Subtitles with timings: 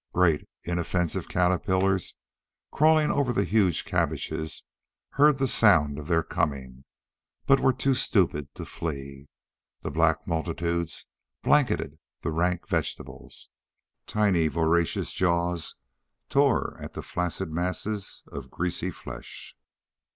[0.13, 2.15] Great, inoffensive caterpillars
[2.71, 4.63] crawling over the huge cabbages
[5.11, 6.85] heard the sound of their coming,
[7.45, 9.27] but were too stupid to flee.
[9.81, 11.05] The black multitudes
[11.43, 13.49] blanketed the rank vegetables.
[14.07, 15.75] Tiny, voracious jaws
[16.29, 19.55] tore at the flaccid masses of greasy flesh.